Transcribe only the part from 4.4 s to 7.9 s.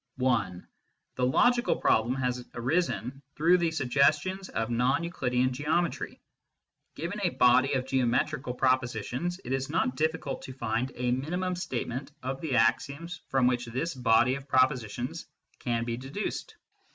of non Euclidean geometry. Given a body of